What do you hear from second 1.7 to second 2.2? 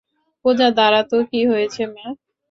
মা?